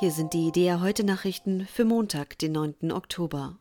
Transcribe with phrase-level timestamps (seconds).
[0.00, 2.90] Hier sind die Idea heute Nachrichten für Montag, den 9.
[2.90, 3.56] Oktober.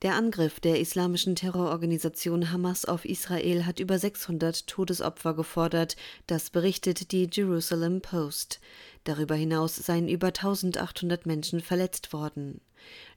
[0.00, 5.96] Der Angriff der islamischen Terrororganisation Hamas auf Israel hat über 600 Todesopfer gefordert,
[6.26, 8.60] das berichtet die Jerusalem Post.
[9.04, 12.62] Darüber hinaus seien über 1800 Menschen verletzt worden.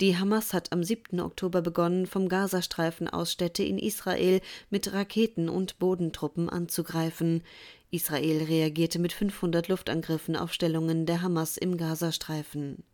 [0.00, 1.20] Die Hamas hat am 7.
[1.20, 4.40] Oktober begonnen, vom Gazastreifen aus Städte in Israel
[4.70, 7.42] mit Raketen und Bodentruppen anzugreifen.
[7.90, 12.84] Israel reagierte mit 500 Luftangriffen auf Stellungen der Hamas im Gazastreifen.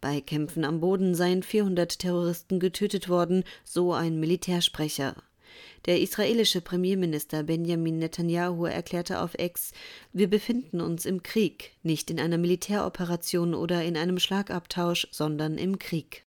[0.00, 5.16] Bei Kämpfen am Boden seien 400 Terroristen getötet worden, so ein Militärsprecher.
[5.86, 9.72] Der israelische Premierminister Benjamin Netanyahu erklärte auf Ex,
[10.12, 15.78] wir befinden uns im Krieg, nicht in einer Militäroperation oder in einem Schlagabtausch, sondern im
[15.78, 16.24] Krieg.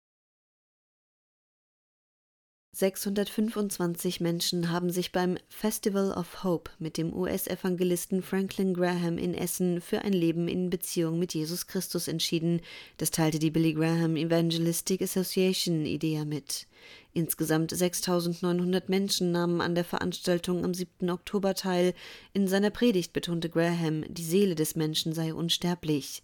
[2.72, 9.80] 625 Menschen haben sich beim Festival of Hope mit dem US-Evangelisten Franklin Graham in Essen
[9.80, 12.60] für ein Leben in Beziehung mit Jesus Christus entschieden.
[12.98, 16.68] Das teilte die Billy Graham Evangelistic Association IDEA mit.
[17.14, 21.10] Insgesamt 6900 Menschen nahmen an der Veranstaltung am 7.
[21.10, 21.94] Oktober teil.
[22.32, 26.22] In seiner Predigt betonte Graham, die Seele des Menschen sei unsterblich.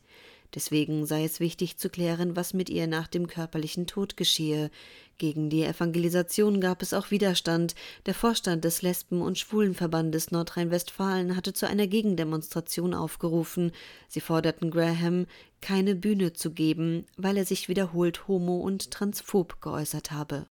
[0.54, 4.70] Deswegen sei es wichtig zu klären, was mit ihr nach dem körperlichen Tod geschehe.
[5.18, 7.74] Gegen die Evangelisation gab es auch Widerstand.
[8.06, 13.72] Der Vorstand des Lesben- und Schwulenverbandes Nordrhein-Westfalen hatte zu einer Gegendemonstration aufgerufen.
[14.08, 15.26] Sie forderten Graham,
[15.60, 20.46] keine Bühne zu geben, weil er sich wiederholt homo- und transphob geäußert habe.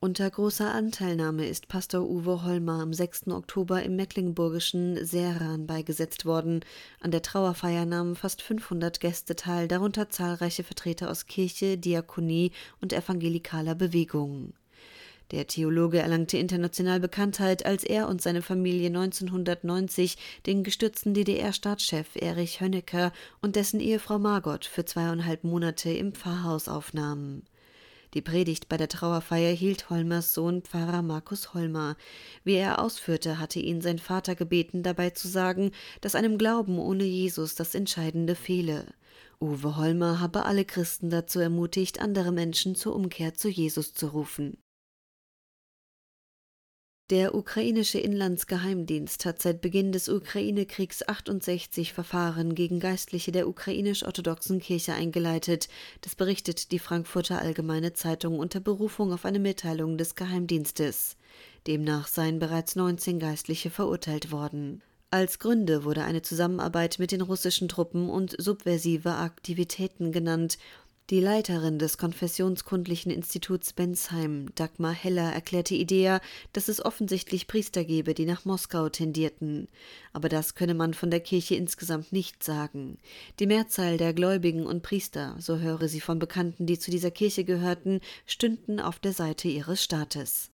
[0.00, 3.28] Unter großer Anteilnahme ist Pastor Uwe Holmer am 6.
[3.28, 6.60] Oktober im mecklenburgischen Seran beigesetzt worden.
[7.00, 12.92] An der Trauerfeier nahmen fast 500 Gäste teil, darunter zahlreiche Vertreter aus Kirche, Diakonie und
[12.92, 14.52] evangelikaler Bewegung.
[15.30, 22.60] Der Theologe erlangte international Bekanntheit, als er und seine Familie 1990 den gestürzten DDR-Staatschef Erich
[22.60, 27.46] Honecker und dessen Ehefrau Margot für zweieinhalb Monate im Pfarrhaus aufnahmen.
[28.14, 31.96] Die Predigt bei der Trauerfeier hielt Holmers Sohn Pfarrer Markus Holmer.
[32.44, 37.02] Wie er ausführte, hatte ihn sein Vater gebeten, dabei zu sagen, dass einem Glauben ohne
[37.02, 38.86] Jesus das Entscheidende fehle.
[39.40, 44.58] Uwe Holmer habe alle Christen dazu ermutigt, andere Menschen zur Umkehr zu Jesus zu rufen.
[47.14, 54.94] Der ukrainische Inlandsgeheimdienst hat seit Beginn des Ukraine-Kriegs 68 Verfahren gegen Geistliche der ukrainisch-orthodoxen Kirche
[54.94, 55.68] eingeleitet.
[56.00, 61.16] Das berichtet die Frankfurter Allgemeine Zeitung unter Berufung auf eine Mitteilung des Geheimdienstes.
[61.68, 64.82] Demnach seien bereits 19 Geistliche verurteilt worden.
[65.12, 70.58] Als Gründe wurde eine Zusammenarbeit mit den russischen Truppen und subversive Aktivitäten genannt
[71.10, 76.20] die Leiterin des Konfessionskundlichen Instituts Bensheim, Dagmar Heller, erklärte Idea,
[76.54, 79.68] dass es offensichtlich Priester gebe, die nach Moskau tendierten.
[80.14, 82.96] Aber das könne man von der Kirche insgesamt nicht sagen.
[83.38, 87.44] Die Mehrzahl der Gläubigen und Priester, so höre sie von Bekannten, die zu dieser Kirche
[87.44, 90.53] gehörten, stünden auf der Seite ihres Staates.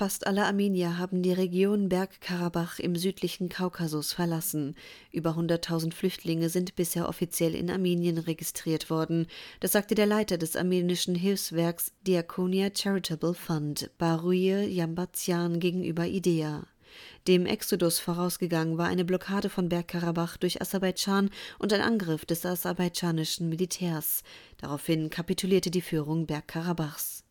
[0.00, 4.74] Fast alle Armenier haben die Region Bergkarabach im südlichen Kaukasus verlassen.
[5.12, 9.26] Über 100.000 Flüchtlinge sind bisher offiziell in Armenien registriert worden.
[9.60, 16.66] Das sagte der Leiter des armenischen Hilfswerks Diakonia Charitable Fund, Baruye Yambazian, gegenüber IDEA.
[17.28, 21.28] Dem Exodus vorausgegangen war eine Blockade von Bergkarabach durch Aserbaidschan
[21.58, 24.22] und ein Angriff des aserbaidschanischen Militärs.
[24.56, 27.22] Daraufhin kapitulierte die Führung Bergkarabachs.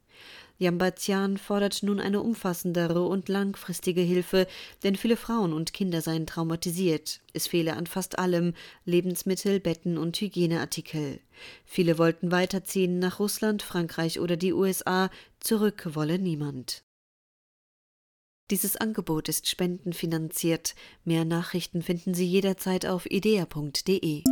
[0.57, 4.45] Jambazian fordert nun eine umfassendere und langfristige Hilfe,
[4.83, 7.21] denn viele Frauen und Kinder seien traumatisiert.
[7.33, 8.53] Es fehle an fast allem
[8.83, 11.21] Lebensmittel, Betten und Hygieneartikel.
[11.65, 15.09] Viele wollten weiterziehen nach Russland, Frankreich oder die USA,
[15.39, 16.83] zurück wolle niemand.
[18.51, 20.75] Dieses Angebot ist spendenfinanziert.
[21.05, 24.23] Mehr Nachrichten finden Sie jederzeit auf idea.de.